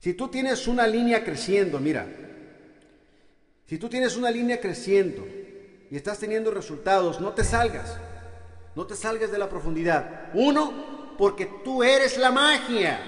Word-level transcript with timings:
Si 0.00 0.14
tú 0.14 0.28
tienes 0.28 0.66
una 0.66 0.86
línea 0.86 1.22
creciendo, 1.22 1.78
mira, 1.78 2.06
si 3.66 3.76
tú 3.76 3.90
tienes 3.90 4.16
una 4.16 4.30
línea 4.30 4.58
creciendo 4.58 5.26
y 5.90 5.94
estás 5.94 6.18
teniendo 6.18 6.50
resultados, 6.50 7.20
no 7.20 7.34
te 7.34 7.44
salgas, 7.44 7.98
no 8.74 8.86
te 8.86 8.96
salgas 8.96 9.30
de 9.30 9.36
la 9.36 9.50
profundidad. 9.50 10.30
Uno, 10.32 11.16
porque 11.18 11.44
tú 11.62 11.82
eres 11.82 12.16
la 12.16 12.30
magia. 12.30 12.98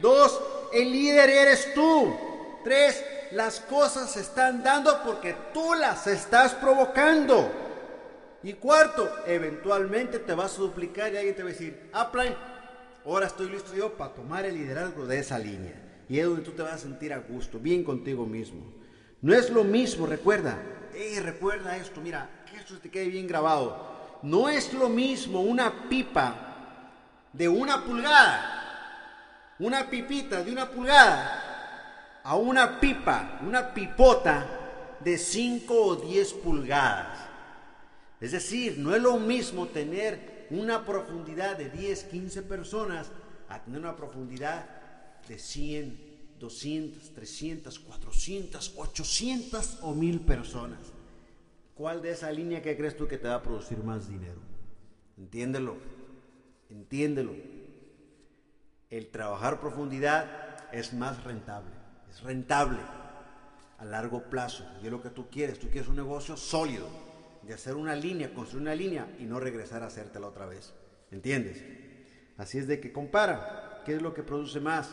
Dos, 0.00 0.40
el 0.72 0.90
líder 0.90 1.28
eres 1.28 1.74
tú. 1.74 2.16
Tres, 2.64 3.04
las 3.32 3.60
cosas 3.60 4.10
se 4.10 4.20
están 4.20 4.62
dando 4.62 5.02
porque 5.04 5.36
tú 5.52 5.74
las 5.74 6.06
estás 6.06 6.54
provocando. 6.54 7.52
Y 8.42 8.54
cuarto, 8.54 9.10
eventualmente 9.26 10.18
te 10.20 10.32
vas 10.32 10.56
a 10.56 10.62
duplicar 10.62 11.12
y 11.12 11.18
alguien 11.18 11.36
te 11.36 11.42
va 11.42 11.50
a 11.50 11.52
decir, 11.52 11.90
ah, 11.92 12.10
ahora 13.04 13.26
estoy 13.26 13.50
listo 13.50 13.74
yo 13.74 13.92
para 13.92 14.14
tomar 14.14 14.46
el 14.46 14.54
liderazgo 14.54 15.06
de 15.06 15.18
esa 15.18 15.38
línea. 15.38 15.89
Y 16.10 16.18
es 16.18 16.26
donde 16.26 16.42
tú 16.42 16.50
te 16.50 16.62
vas 16.62 16.72
a 16.72 16.78
sentir 16.78 17.12
a 17.12 17.18
gusto, 17.18 17.60
bien 17.60 17.84
contigo 17.84 18.26
mismo. 18.26 18.64
No 19.22 19.32
es 19.32 19.48
lo 19.48 19.62
mismo, 19.62 20.06
recuerda, 20.06 20.60
eh, 20.92 21.20
recuerda 21.22 21.76
esto, 21.76 22.00
mira, 22.00 22.28
que 22.50 22.56
esto 22.56 22.76
te 22.78 22.90
quede 22.90 23.06
bien 23.06 23.28
grabado. 23.28 24.18
No 24.22 24.48
es 24.48 24.74
lo 24.74 24.88
mismo 24.88 25.40
una 25.40 25.88
pipa 25.88 27.28
de 27.32 27.48
una 27.48 27.84
pulgada, 27.84 29.54
una 29.60 29.88
pipita 29.88 30.42
de 30.42 30.50
una 30.50 30.68
pulgada, 30.68 32.20
a 32.24 32.34
una 32.34 32.80
pipa, 32.80 33.38
una 33.46 33.72
pipota 33.72 34.96
de 34.98 35.16
5 35.16 35.74
o 35.74 35.94
10 35.94 36.32
pulgadas. 36.34 37.20
Es 38.20 38.32
decir, 38.32 38.78
no 38.78 38.96
es 38.96 39.00
lo 39.00 39.16
mismo 39.18 39.68
tener 39.68 40.48
una 40.50 40.84
profundidad 40.84 41.56
de 41.56 41.70
10, 41.70 42.02
15 42.02 42.42
personas 42.42 43.06
a 43.48 43.60
tener 43.60 43.78
una 43.78 43.94
profundidad 43.94 44.79
de 45.28 45.38
100, 45.38 46.36
200, 46.38 47.14
300, 47.14 47.78
400, 47.78 48.74
800 48.76 49.78
o 49.82 49.94
1000 49.94 50.20
personas. 50.20 50.80
¿Cuál 51.74 52.02
de 52.02 52.10
esa 52.10 52.30
línea 52.30 52.62
crees 52.62 52.96
tú 52.96 53.08
que 53.08 53.18
te 53.18 53.28
va 53.28 53.36
a 53.36 53.42
producir 53.42 53.78
más 53.82 54.08
dinero? 54.08 54.40
Entiéndelo, 55.16 55.76
entiéndelo. 56.68 57.34
El 58.90 59.08
trabajar 59.08 59.60
profundidad 59.60 60.72
es 60.72 60.92
más 60.92 61.22
rentable, 61.24 61.70
es 62.10 62.22
rentable 62.22 62.80
a 63.78 63.84
largo 63.84 64.24
plazo. 64.24 64.64
Y 64.82 64.86
es 64.86 64.92
lo 64.92 65.02
que 65.02 65.10
tú 65.10 65.28
quieres, 65.30 65.58
tú 65.58 65.68
quieres 65.68 65.88
un 65.88 65.96
negocio 65.96 66.36
sólido, 66.36 66.86
de 67.42 67.54
hacer 67.54 67.76
una 67.76 67.96
línea, 67.96 68.34
construir 68.34 68.62
una 68.62 68.74
línea 68.74 69.08
y 69.18 69.24
no 69.24 69.40
regresar 69.40 69.82
a 69.82 69.86
hacértela 69.86 70.26
otra 70.26 70.46
vez. 70.46 70.74
¿Entiendes? 71.10 71.64
Así 72.36 72.58
es 72.58 72.66
de 72.66 72.80
que 72.80 72.92
compara, 72.92 73.82
¿qué 73.84 73.96
es 73.96 74.02
lo 74.02 74.14
que 74.14 74.22
produce 74.22 74.60
más? 74.60 74.90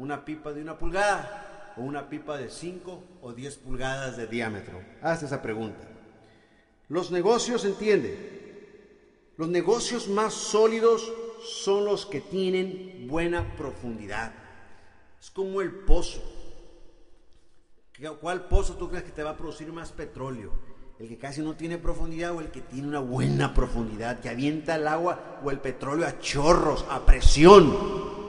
Una 0.00 0.24
pipa 0.24 0.52
de 0.52 0.62
una 0.62 0.78
pulgada 0.78 1.74
o 1.76 1.82
una 1.82 2.08
pipa 2.08 2.38
de 2.38 2.48
5 2.48 3.04
o 3.20 3.32
10 3.32 3.56
pulgadas 3.58 4.16
de 4.16 4.26
diámetro? 4.26 4.80
Haz 5.02 5.22
esa 5.22 5.42
pregunta. 5.42 5.86
Los 6.88 7.10
negocios, 7.10 7.64
entiende, 7.66 9.30
los 9.36 9.48
negocios 9.48 10.08
más 10.08 10.32
sólidos 10.32 11.12
son 11.44 11.84
los 11.84 12.06
que 12.06 12.20
tienen 12.20 13.06
buena 13.08 13.54
profundidad. 13.56 14.32
Es 15.20 15.30
como 15.30 15.60
el 15.60 15.70
pozo. 15.70 16.22
¿Cuál 18.20 18.48
pozo 18.48 18.76
tú 18.76 18.88
crees 18.88 19.04
que 19.04 19.12
te 19.12 19.22
va 19.22 19.30
a 19.30 19.36
producir 19.36 19.70
más 19.70 19.92
petróleo? 19.92 20.52
¿El 20.98 21.08
que 21.08 21.18
casi 21.18 21.42
no 21.42 21.56
tiene 21.56 21.76
profundidad 21.76 22.34
o 22.34 22.40
el 22.40 22.50
que 22.50 22.62
tiene 22.62 22.88
una 22.88 23.00
buena 23.00 23.52
profundidad, 23.52 24.20
que 24.20 24.30
avienta 24.30 24.76
el 24.76 24.88
agua 24.88 25.40
o 25.44 25.50
el 25.50 25.60
petróleo 25.60 26.06
a 26.06 26.18
chorros, 26.18 26.86
a 26.88 27.04
presión? 27.04 28.19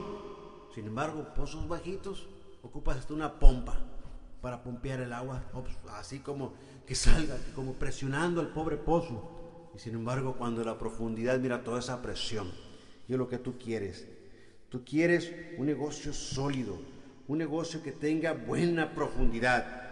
Sin 0.74 0.86
embargo, 0.86 1.34
pozos 1.34 1.68
bajitos, 1.68 2.26
ocupas 2.62 2.96
hasta 2.96 3.12
una 3.12 3.38
pompa 3.38 3.78
para 4.40 4.62
pompear 4.62 5.00
el 5.00 5.12
agua, 5.12 5.44
pues, 5.52 5.76
así 5.90 6.20
como 6.20 6.54
que 6.86 6.94
salga, 6.94 7.36
como 7.54 7.74
presionando 7.74 8.40
al 8.40 8.48
pobre 8.48 8.78
pozo. 8.78 9.70
Y 9.74 9.78
sin 9.78 9.94
embargo, 9.94 10.36
cuando 10.38 10.64
la 10.64 10.78
profundidad 10.78 11.38
mira 11.38 11.62
toda 11.62 11.78
esa 11.78 12.00
presión, 12.00 12.50
y 13.06 13.12
es 13.12 13.18
lo 13.18 13.28
que 13.28 13.38
tú 13.38 13.58
quieres. 13.58 14.08
Tú 14.70 14.82
quieres 14.84 15.30
un 15.58 15.66
negocio 15.66 16.14
sólido, 16.14 16.78
un 17.28 17.38
negocio 17.38 17.82
que 17.82 17.92
tenga 17.92 18.32
buena 18.32 18.94
profundidad. 18.94 19.82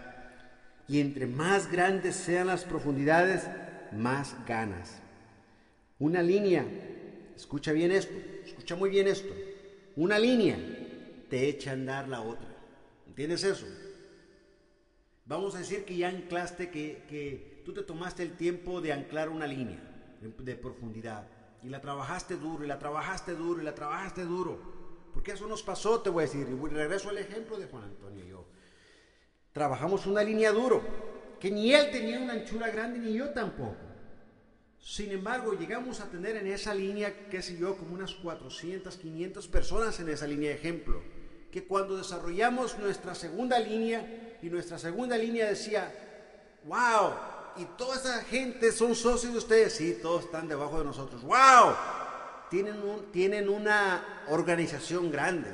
Y 0.87 0.99
entre 0.99 1.27
más 1.27 1.71
grandes 1.71 2.15
sean 2.15 2.47
las 2.47 2.63
profundidades, 2.63 3.47
más 3.91 4.35
ganas. 4.47 4.99
Una 5.99 6.23
línea, 6.23 6.65
escucha 7.35 7.71
bien 7.71 7.91
esto, 7.91 8.13
escucha 8.43 8.75
muy 8.75 8.89
bien 8.89 9.07
esto 9.07 9.31
una 10.01 10.17
línea, 10.17 10.57
te 11.29 11.47
echa 11.47 11.69
a 11.69 11.73
andar 11.73 12.07
la 12.07 12.21
otra. 12.21 12.49
¿Entiendes 13.05 13.43
eso? 13.43 13.67
Vamos 15.25 15.53
a 15.53 15.59
decir 15.59 15.85
que 15.85 15.95
ya 15.95 16.09
anclaste, 16.09 16.71
que, 16.71 17.03
que 17.07 17.61
tú 17.63 17.71
te 17.71 17.83
tomaste 17.83 18.23
el 18.23 18.35
tiempo 18.35 18.81
de 18.81 18.93
anclar 18.93 19.29
una 19.29 19.45
línea 19.45 19.79
de, 20.19 20.55
profundidad 20.55 21.27
y 21.61 21.69
la 21.69 21.81
trabajaste 21.81 22.35
duro 22.35 22.63
y 22.63 22.67
la 22.67 22.79
trabajaste 22.79 23.33
duro 23.33 23.61
y 23.61 23.63
la 23.63 23.75
trabajaste 23.75 24.23
duro. 24.23 24.59
Porque 25.13 25.33
eso 25.33 25.45
nos 25.45 25.61
pasó, 25.61 26.01
te 26.01 26.09
voy 26.09 26.23
a 26.23 26.25
decir, 26.25 26.47
y 26.49 26.67
regreso 26.67 27.09
al 27.09 27.19
ejemplo 27.19 27.59
de 27.59 27.67
Juan 27.67 27.83
Antonio 27.83 28.25
y 28.25 28.29
yo. 28.29 28.47
Trabajamos 29.53 30.07
una 30.07 30.23
línea 30.23 30.51
duro, 30.51 30.81
que 31.39 31.51
ni 31.51 31.75
él 31.75 31.91
tenía 31.91 32.19
una 32.19 32.33
anchura 32.33 32.71
grande 32.71 32.97
ni 32.97 33.13
yo 33.13 33.29
tampoco. 33.29 33.90
Sin 34.81 35.11
embargo, 35.11 35.53
llegamos 35.53 35.99
a 35.99 36.09
tener 36.09 36.35
en 36.35 36.47
esa 36.47 36.73
línea, 36.73 37.29
qué 37.29 37.41
sé 37.41 37.55
yo, 37.57 37.77
como 37.77 37.93
unas 37.93 38.15
400, 38.15 38.97
500 38.97 39.47
personas 39.47 39.99
en 39.99 40.09
esa 40.09 40.25
línea 40.25 40.49
de 40.49 40.55
ejemplo. 40.55 41.01
Que 41.51 41.65
cuando 41.65 41.97
desarrollamos 41.97 42.77
nuestra 42.79 43.13
segunda 43.13 43.59
línea 43.59 44.37
y 44.41 44.49
nuestra 44.49 44.79
segunda 44.79 45.17
línea 45.17 45.47
decía, 45.47 45.93
wow, 46.65 47.11
y 47.57 47.65
toda 47.77 47.95
esa 47.97 48.23
gente 48.23 48.71
son 48.71 48.95
socios 48.95 49.33
de 49.33 49.37
ustedes, 49.37 49.73
sí, 49.73 49.99
todos 50.01 50.25
están 50.25 50.47
debajo 50.47 50.79
de 50.79 50.85
nosotros, 50.85 51.21
wow, 51.21 51.75
tienen, 52.49 52.75
tienen 53.11 53.49
una 53.49 54.23
organización 54.29 55.11
grande. 55.11 55.49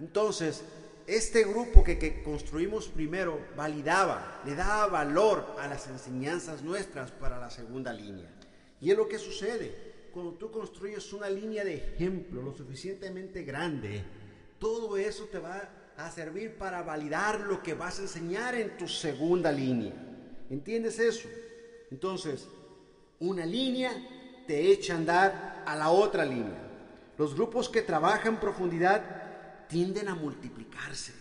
Entonces, 0.00 0.64
este 1.06 1.44
grupo 1.44 1.84
que, 1.84 1.98
que, 1.98 2.22
construimos 2.22 2.88
primero 2.88 3.38
validaba, 3.54 4.40
le 4.44 4.54
daba 4.54 4.86
valor 4.86 5.56
a 5.60 5.68
las 5.68 5.88
enseñanzas 5.88 6.62
nuestras 6.62 7.10
para 7.10 7.38
la 7.38 7.50
segunda 7.50 7.92
línea. 7.92 8.35
Y 8.80 8.90
es 8.90 8.96
lo 8.96 9.08
que 9.08 9.18
sucede. 9.18 9.86
Cuando 10.12 10.32
tú 10.32 10.50
construyes 10.50 11.12
una 11.12 11.28
línea 11.28 11.64
de 11.64 11.76
ejemplo 11.76 12.42
lo 12.42 12.54
suficientemente 12.54 13.42
grande, 13.42 14.02
todo 14.58 14.96
eso 14.96 15.24
te 15.24 15.38
va 15.38 15.68
a 15.96 16.10
servir 16.10 16.56
para 16.56 16.82
validar 16.82 17.40
lo 17.40 17.62
que 17.62 17.74
vas 17.74 17.98
a 17.98 18.02
enseñar 18.02 18.54
en 18.54 18.76
tu 18.76 18.88
segunda 18.88 19.52
línea. 19.52 19.92
¿Entiendes 20.50 20.98
eso? 20.98 21.28
Entonces, 21.90 22.48
una 23.18 23.44
línea 23.44 23.92
te 24.46 24.70
echa 24.70 24.94
a 24.94 24.96
andar 24.96 25.64
a 25.66 25.76
la 25.76 25.90
otra 25.90 26.24
línea. 26.24 26.62
Los 27.18 27.34
grupos 27.34 27.68
que 27.68 27.82
trabajan 27.82 28.34
en 28.34 28.40
profundidad 28.40 29.66
tienden 29.68 30.08
a 30.08 30.14
multiplicarse. 30.14 31.12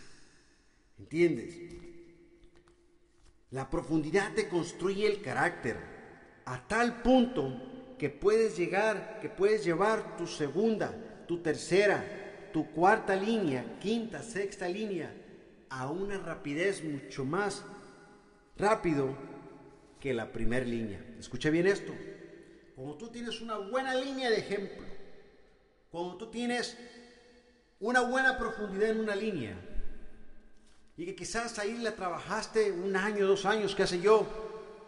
¿Entiendes? 1.00 1.56
La 3.52 3.70
profundidad 3.70 4.34
te 4.34 4.50
construye 4.50 5.08
el 5.08 5.22
carácter 5.22 5.95
a 6.46 6.68
tal 6.68 7.02
punto 7.02 7.96
que 7.98 8.10
puedes 8.10 8.58
llegar, 8.58 9.20
que 9.22 9.30
puedes 9.30 9.66
llevar 9.66 10.16
tu 10.18 10.28
segunda, 10.28 10.94
tu 11.28 11.40
tercera, 11.40 12.50
tu 12.54 12.72
cuarta 12.72 13.16
línea, 13.16 13.78
quinta, 13.80 14.22
sexta 14.22 14.68
línea 14.68 15.14
a 15.70 15.90
una 15.90 16.18
rapidez 16.18 16.84
mucho 16.84 17.26
más 17.26 17.64
rápido 18.58 19.16
que 20.00 20.14
la 20.14 20.32
primera 20.32 20.66
línea. 20.66 21.04
Escucha 21.20 21.50
bien 21.50 21.68
esto. 21.68 21.94
Como 22.76 22.96
tú 22.96 23.10
tienes 23.10 23.42
una 23.42 23.58
buena 23.58 23.96
línea 23.96 24.30
de 24.30 24.38
ejemplo, 24.38 24.86
cuando 25.90 26.18
tú 26.18 26.30
tienes 26.30 26.78
una 27.80 28.02
buena 28.02 28.38
profundidad 28.38 28.90
en 28.90 29.00
una 29.00 29.16
línea, 29.16 29.56
y 30.98 31.06
que 31.06 31.16
quizás 31.16 31.58
ahí 31.60 31.78
la 31.78 31.96
trabajaste 31.96 32.72
un 32.72 32.96
año, 32.96 33.28
dos 33.28 33.46
años, 33.46 33.76
qué 33.76 33.86
sé 33.88 34.00
yo, 34.00 34.26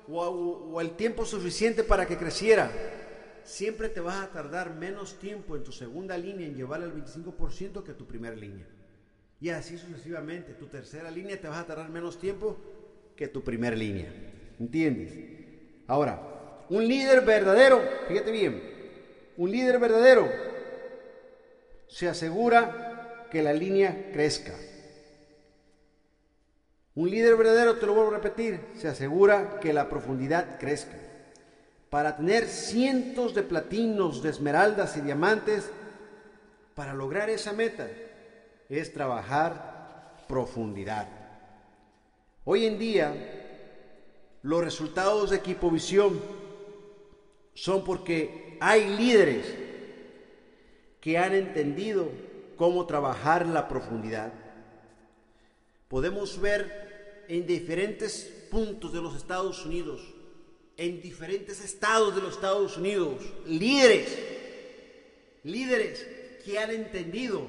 o, 0.09 0.79
el 0.81 0.91
tiempo 0.91 1.25
suficiente 1.25 1.83
para 1.83 2.05
que 2.05 2.17
creciera, 2.17 2.71
siempre 3.43 3.89
te 3.89 3.99
vas 3.99 4.23
a 4.23 4.31
tardar 4.31 4.73
menos 4.73 5.19
tiempo 5.19 5.55
en 5.55 5.63
tu 5.63 5.71
segunda 5.71 6.17
línea 6.17 6.47
en 6.47 6.55
llevar 6.55 6.81
al 6.81 6.93
25% 6.93 7.83
que 7.83 7.93
tu 7.93 8.05
primera 8.05 8.35
línea. 8.35 8.65
Y 9.39 9.49
así 9.49 9.77
sucesivamente. 9.77 10.53
Tu 10.53 10.67
tercera 10.67 11.11
línea 11.11 11.39
te 11.39 11.47
vas 11.47 11.59
a 11.59 11.67
tardar 11.67 11.89
menos 11.89 12.19
tiempo 12.19 12.57
que 13.15 13.27
tu 13.27 13.43
primera 13.43 13.75
línea. 13.75 14.11
¿Entiendes? 14.59 15.13
Ahora, 15.87 16.65
un 16.69 16.87
líder 16.87 17.21
verdadero, 17.21 17.81
fíjate 18.07 18.31
bien, 18.31 18.61
un 19.37 19.51
líder 19.51 19.79
verdadero 19.79 20.27
se 21.87 22.07
asegura 22.07 23.27
que 23.31 23.41
la 23.41 23.53
línea 23.53 24.09
crezca. 24.11 24.53
Un 26.97 27.11
líder 27.11 27.35
verdadero, 27.35 27.77
te 27.77 27.85
lo 27.85 27.93
vuelvo 27.93 28.09
a 28.09 28.15
repetir, 28.15 28.59
se 28.75 28.87
asegura 28.87 29.59
que 29.59 29.71
la 29.71 29.87
profundidad 29.87 30.57
crezca. 30.57 30.97
Para 31.91 32.17
tener 32.17 32.47
cientos 32.47 33.35
de 33.35 33.43
platinos, 33.43 34.23
de 34.23 34.31
esmeraldas 34.31 34.97
y 34.97 35.01
diamantes, 35.01 35.69
para 36.73 36.95
lograr 36.95 37.29
esa 37.29 37.53
meta, 37.53 37.87
es 38.67 38.91
trabajar 38.93 40.25
profundidad. 40.27 41.07
Hoy 42.45 42.65
en 42.65 42.79
día, 42.79 43.13
los 44.41 44.63
resultados 44.63 45.29
de 45.29 45.35
Equipo 45.35 45.69
Visión 45.69 46.19
son 47.53 47.83
porque 47.83 48.57
hay 48.59 48.89
líderes 48.97 49.45
que 50.99 51.19
han 51.19 51.35
entendido 51.35 52.09
cómo 52.55 52.87
trabajar 52.87 53.45
la 53.45 53.67
profundidad. 53.67 54.33
Podemos 55.87 56.41
ver 56.41 56.86
en 57.27 57.45
diferentes 57.45 58.31
puntos 58.49 58.93
de 58.93 59.01
los 59.01 59.15
Estados 59.15 59.65
Unidos, 59.65 60.01
en 60.77 61.01
diferentes 61.01 61.63
estados 61.63 62.15
de 62.15 62.21
los 62.21 62.35
Estados 62.35 62.77
Unidos, 62.77 63.23
líderes, 63.45 64.17
líderes 65.43 66.05
que 66.45 66.59
han 66.59 66.71
entendido 66.71 67.47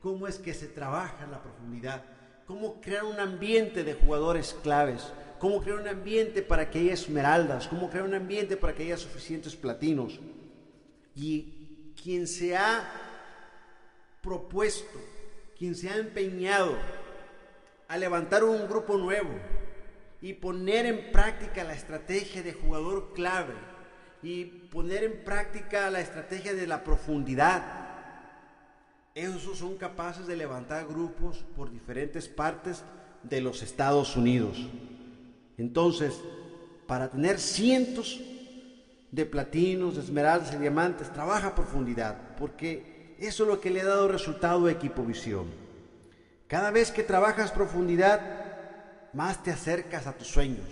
cómo 0.00 0.26
es 0.26 0.38
que 0.38 0.54
se 0.54 0.66
trabaja 0.66 1.24
en 1.24 1.30
la 1.30 1.42
profundidad, 1.42 2.04
cómo 2.46 2.80
crear 2.80 3.04
un 3.04 3.20
ambiente 3.20 3.84
de 3.84 3.94
jugadores 3.94 4.56
claves, 4.62 5.12
cómo 5.38 5.60
crear 5.60 5.78
un 5.78 5.88
ambiente 5.88 6.42
para 6.42 6.70
que 6.70 6.80
haya 6.80 6.94
esmeraldas, 6.94 7.68
cómo 7.68 7.90
crear 7.90 8.06
un 8.06 8.14
ambiente 8.14 8.56
para 8.56 8.74
que 8.74 8.84
haya 8.84 8.96
suficientes 8.96 9.54
platinos. 9.54 10.18
Y 11.14 11.92
quien 12.02 12.26
se 12.26 12.56
ha 12.56 12.90
propuesto, 14.22 14.98
quien 15.58 15.74
se 15.74 15.90
ha 15.90 15.96
empeñado 15.96 16.76
a 17.88 17.96
levantar 17.96 18.44
un 18.44 18.68
grupo 18.68 18.98
nuevo 18.98 19.30
y 20.20 20.34
poner 20.34 20.86
en 20.86 21.10
práctica 21.10 21.64
la 21.64 21.74
estrategia 21.74 22.42
de 22.42 22.52
jugador 22.52 23.12
clave 23.14 23.54
y 24.22 24.44
poner 24.44 25.04
en 25.04 25.24
práctica 25.24 25.90
la 25.90 26.00
estrategia 26.00 26.52
de 26.52 26.66
la 26.66 26.84
profundidad, 26.84 27.88
esos 29.14 29.58
son 29.58 29.76
capaces 29.76 30.26
de 30.26 30.36
levantar 30.36 30.86
grupos 30.86 31.44
por 31.56 31.70
diferentes 31.70 32.28
partes 32.28 32.84
de 33.22 33.40
los 33.40 33.62
Estados 33.62 34.16
Unidos. 34.16 34.58
Entonces, 35.56 36.20
para 36.86 37.10
tener 37.10 37.38
cientos 37.40 38.20
de 39.10 39.24
platinos, 39.24 39.96
de 39.96 40.02
esmeraldas 40.02 40.52
y 40.54 40.58
diamantes, 40.58 41.12
trabaja 41.12 41.54
profundidad, 41.54 42.36
porque 42.36 43.16
eso 43.18 43.44
es 43.44 43.48
lo 43.48 43.60
que 43.60 43.70
le 43.70 43.80
ha 43.80 43.86
dado 43.86 44.08
resultado 44.08 44.66
a 44.66 44.72
Equipo 44.72 45.04
Visión. 45.04 45.67
Cada 46.48 46.70
vez 46.70 46.90
que 46.90 47.02
trabajas 47.02 47.52
profundidad, 47.52 48.22
más 49.12 49.42
te 49.42 49.50
acercas 49.50 50.06
a 50.06 50.14
tus 50.14 50.28
sueños. 50.28 50.66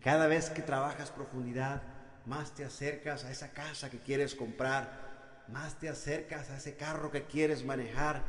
Cada 0.00 0.28
vez 0.28 0.50
que 0.50 0.62
trabajas 0.62 1.10
profundidad, 1.10 1.82
más 2.26 2.52
te 2.52 2.64
acercas 2.64 3.24
a 3.24 3.32
esa 3.32 3.48
casa 3.48 3.90
que 3.90 3.98
quieres 3.98 4.36
comprar, 4.36 5.44
más 5.48 5.74
te 5.80 5.88
acercas 5.88 6.48
a 6.50 6.58
ese 6.58 6.76
carro 6.76 7.10
que 7.10 7.24
quieres 7.24 7.64
manejar, 7.64 8.22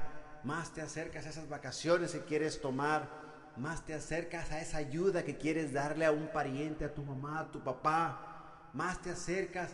más 0.43 0.73
te 0.73 0.81
acercas 0.81 1.27
a 1.27 1.29
esas 1.29 1.47
vacaciones 1.47 2.13
que 2.13 2.23
quieres 2.23 2.59
tomar, 2.59 3.09
más 3.57 3.85
te 3.85 3.93
acercas 3.93 4.51
a 4.51 4.59
esa 4.59 4.77
ayuda 4.77 5.23
que 5.23 5.37
quieres 5.37 5.71
darle 5.71 6.03
a 6.03 6.11
un 6.11 6.29
pariente, 6.29 6.83
a 6.83 6.93
tu 6.95 7.03
mamá, 7.03 7.41
a 7.41 7.51
tu 7.51 7.63
papá, 7.63 8.71
más 8.73 8.99
te 9.03 9.11
acercas 9.11 9.69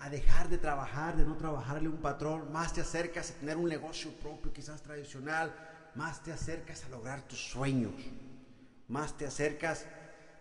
a 0.00 0.10
dejar 0.10 0.48
de 0.48 0.58
trabajar, 0.58 1.16
de 1.16 1.24
no 1.24 1.36
trabajarle 1.36 1.86
a 1.86 1.92
un 1.92 1.98
patrón, 1.98 2.52
más 2.52 2.72
te 2.72 2.80
acercas 2.80 3.30
a 3.30 3.34
tener 3.34 3.56
un 3.56 3.68
negocio 3.68 4.10
propio, 4.16 4.52
quizás 4.52 4.82
tradicional, 4.82 5.54
más 5.94 6.22
te 6.22 6.32
acercas 6.32 6.84
a 6.84 6.88
lograr 6.88 7.22
tus 7.22 7.38
sueños, 7.38 7.94
más 8.88 9.16
te 9.16 9.26
acercas 9.26 9.86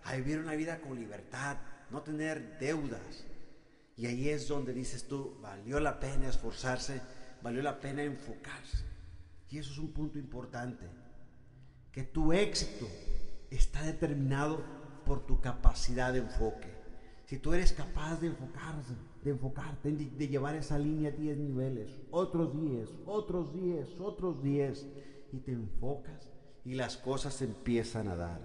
a 0.03 0.15
vivir 0.15 0.39
una 0.39 0.56
vida 0.56 0.81
con 0.81 1.00
libertad, 1.00 1.57
no 1.89 2.01
tener 2.01 2.57
deudas, 2.59 3.25
y 3.98 4.07
ahí 4.07 4.30
es 4.30 4.48
donde 4.48 4.74
dices 4.74 5.07
tú, 5.07 5.38
valió 5.42 5.80
la 5.80 6.00
pena 6.00 6.27
esforzarse, 6.27 7.01
valió 7.44 7.62
la 7.62 7.80
pena 7.80 8.03
enfocarse. 8.03 8.86
Y 9.50 9.57
eso 9.57 9.71
es 9.74 9.77
un 9.77 9.92
punto 9.92 10.18
importante, 10.18 10.88
que 11.92 12.03
tu 12.03 12.31
éxito 12.31 12.88
está 13.50 13.83
determinado 13.83 14.63
por 15.06 15.25
tu 15.25 15.42
capacidad 15.42 16.13
de 16.13 16.19
enfoque. 16.19 16.71
Si 17.25 17.38
tú 17.38 17.53
eres 17.53 17.74
capaz 17.74 18.19
de 18.21 18.27
enfocarse, 18.27 18.94
de 19.24 19.31
enfocarte, 19.31 19.92
de, 19.92 20.27
llevar 20.27 20.56
esa 20.56 20.80
línea 20.80 21.12
10 21.12 21.38
niveles, 21.38 22.01
otros 22.09 22.59
10, 22.59 22.89
otros 23.06 23.53
10, 23.53 24.00
otros 24.00 24.42
10, 24.42 24.88
y 25.31 25.39
te 25.39 25.51
enfocas 25.51 26.29
y 26.63 26.75
las 26.75 26.97
cosas 26.97 27.41
empiezan 27.41 28.07
a 28.07 28.15
dar. 28.15 28.41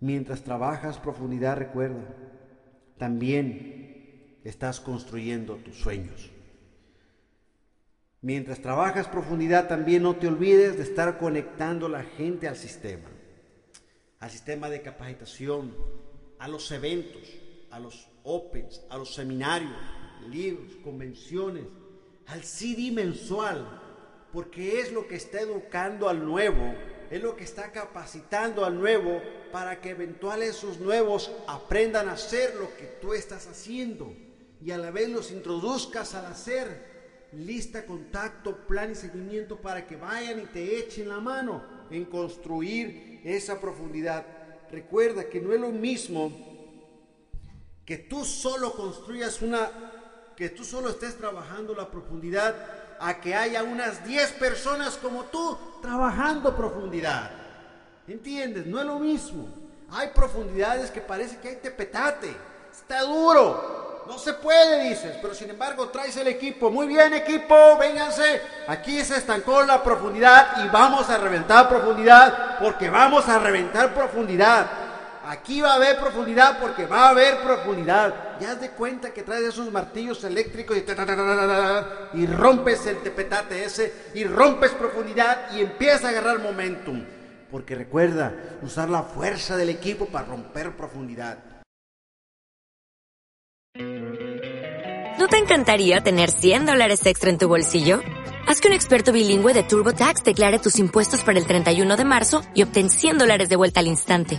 Mientras 0.00 0.42
trabajas 0.42 0.98
profundidad, 0.98 1.56
recuerda, 1.56 2.14
también 2.98 4.40
estás 4.44 4.80
construyendo 4.80 5.56
tus 5.56 5.76
sueños. 5.76 6.30
Mientras 8.20 8.60
trabajas 8.60 9.08
profundidad, 9.08 9.68
también 9.68 10.02
no 10.02 10.16
te 10.16 10.28
olvides 10.28 10.76
de 10.76 10.82
estar 10.82 11.18
conectando 11.18 11.88
la 11.88 12.04
gente 12.04 12.48
al 12.48 12.56
sistema, 12.56 13.10
al 14.18 14.30
sistema 14.30 14.70
de 14.70 14.80
capacitación, 14.80 15.74
a 16.38 16.48
los 16.48 16.70
eventos, 16.72 17.22
a 17.70 17.78
los 17.78 18.08
opens, 18.22 18.82
a 18.88 18.96
los 18.96 19.14
seminarios, 19.14 19.76
libros, 20.30 20.74
convenciones, 20.82 21.64
al 22.26 22.42
CD 22.42 22.90
mensual, 22.90 23.83
porque 24.34 24.80
es 24.80 24.90
lo 24.90 25.06
que 25.06 25.14
está 25.14 25.40
educando 25.40 26.08
al 26.08 26.26
nuevo, 26.26 26.74
es 27.08 27.22
lo 27.22 27.36
que 27.36 27.44
está 27.44 27.70
capacitando 27.70 28.64
al 28.64 28.76
nuevo 28.76 29.22
para 29.52 29.80
que 29.80 29.90
eventuales 29.90 30.56
esos 30.56 30.80
nuevos 30.80 31.30
aprendan 31.46 32.08
a 32.08 32.14
hacer 32.14 32.56
lo 32.56 32.74
que 32.76 32.86
tú 33.00 33.14
estás 33.14 33.46
haciendo 33.46 34.12
y 34.60 34.72
a 34.72 34.78
la 34.78 34.90
vez 34.90 35.08
los 35.08 35.30
introduzcas 35.30 36.16
al 36.16 36.26
hacer 36.26 37.28
lista, 37.32 37.86
contacto, 37.86 38.66
plan 38.66 38.90
y 38.90 38.94
seguimiento 38.96 39.60
para 39.60 39.86
que 39.86 39.94
vayan 39.94 40.40
y 40.40 40.46
te 40.46 40.80
echen 40.80 41.08
la 41.08 41.20
mano 41.20 41.62
en 41.90 42.04
construir 42.04 43.20
esa 43.24 43.60
profundidad. 43.60 44.26
Recuerda 44.72 45.28
que 45.28 45.40
no 45.40 45.52
es 45.52 45.60
lo 45.60 45.70
mismo 45.70 46.32
que 47.84 47.98
tú 47.98 48.24
solo 48.24 48.72
construyas 48.72 49.42
una, 49.42 49.70
que 50.34 50.48
tú 50.48 50.64
solo 50.64 50.88
estés 50.88 51.16
trabajando 51.16 51.72
la 51.72 51.88
profundidad, 51.88 52.83
a 53.00 53.14
que 53.14 53.34
haya 53.34 53.62
unas 53.62 54.04
10 54.04 54.32
personas 54.32 54.96
como 54.96 55.24
tú 55.24 55.56
trabajando 55.82 56.56
profundidad. 56.56 57.30
¿Entiendes? 58.06 58.66
No 58.66 58.80
es 58.80 58.86
lo 58.86 58.98
mismo. 58.98 59.48
Hay 59.90 60.08
profundidades 60.08 60.90
que 60.90 61.00
parece 61.00 61.38
que 61.38 61.48
hay 61.48 61.56
tepetate. 61.56 62.34
Está 62.70 63.02
duro. 63.02 63.84
No 64.06 64.18
se 64.18 64.34
puede, 64.34 64.88
dices, 64.88 65.16
pero 65.22 65.34
sin 65.34 65.48
embargo 65.48 65.88
traes 65.88 66.16
el 66.18 66.28
equipo. 66.28 66.70
Muy 66.70 66.86
bien, 66.86 67.14
equipo, 67.14 67.54
vénganse. 67.78 68.42
Aquí 68.68 69.02
se 69.02 69.16
estancó 69.16 69.62
la 69.62 69.82
profundidad 69.82 70.62
y 70.62 70.68
vamos 70.68 71.08
a 71.08 71.16
reventar 71.16 71.68
profundidad 71.68 72.58
porque 72.58 72.90
vamos 72.90 73.26
a 73.28 73.38
reventar 73.38 73.94
profundidad. 73.94 74.66
Aquí 75.26 75.60
va 75.60 75.72
a 75.72 75.76
haber 75.76 75.98
profundidad 75.98 76.58
porque 76.60 76.86
va 76.86 77.06
a 77.06 77.08
haber 77.10 77.42
profundidad. 77.42 78.38
Ya 78.40 78.52
has 78.52 78.60
de 78.60 78.70
cuenta 78.70 79.12
que 79.12 79.22
traes 79.22 79.44
esos 79.44 79.72
martillos 79.72 80.22
eléctricos 80.24 80.76
y, 80.76 82.20
y 82.20 82.26
rompes 82.26 82.86
el 82.86 82.98
tepetate 82.98 83.64
ese 83.64 84.10
y 84.14 84.24
rompes 84.24 84.72
profundidad 84.72 85.50
y 85.52 85.60
empieza 85.60 86.08
a 86.08 86.10
agarrar 86.10 86.40
momentum. 86.40 87.04
Porque 87.50 87.74
recuerda, 87.74 88.34
usar 88.62 88.90
la 88.90 89.02
fuerza 89.02 89.56
del 89.56 89.70
equipo 89.70 90.06
para 90.06 90.26
romper 90.26 90.76
profundidad. 90.76 91.38
¿No 95.18 95.28
te 95.28 95.38
encantaría 95.38 96.02
tener 96.02 96.30
100 96.30 96.66
dólares 96.66 97.06
extra 97.06 97.30
en 97.30 97.38
tu 97.38 97.48
bolsillo? 97.48 98.00
Haz 98.46 98.60
que 98.60 98.68
un 98.68 98.74
experto 98.74 99.10
bilingüe 99.10 99.54
de 99.54 99.62
TurboTax 99.62 100.22
declare 100.22 100.58
tus 100.58 100.78
impuestos 100.78 101.22
para 101.22 101.38
el 101.38 101.46
31 101.46 101.96
de 101.96 102.04
marzo 102.04 102.42
y 102.52 102.62
obtén 102.62 102.90
100 102.90 103.18
dólares 103.18 103.48
de 103.48 103.56
vuelta 103.56 103.80
al 103.80 103.86
instante. 103.86 104.38